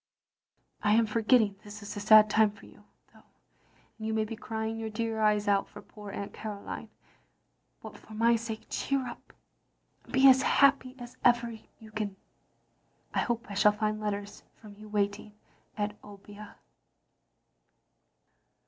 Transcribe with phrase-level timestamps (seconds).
[0.81, 3.21] I am forgetting this is a sad time for you, though,
[3.99, 6.89] and you may be crying your dear eyes out for poor Aunt Caroline.
[7.83, 9.31] But for my sake cheer up,
[10.03, 12.15] and be as happy as ever you can.
[13.13, 15.33] I hope I shall find letters from you waiting
[15.77, 16.55] at Obbia.